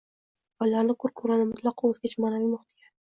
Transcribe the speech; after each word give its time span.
va 0.61 0.67
ularni 0.69 0.95
ko‘r-ko‘rona, 1.03 1.45
mutlaqo 1.49 1.91
o‘zgacha 1.91 2.25
ma’naviy 2.25 2.49
muhitga 2.55 2.89